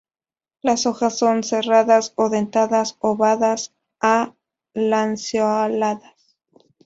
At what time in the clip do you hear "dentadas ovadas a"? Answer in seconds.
2.31-4.33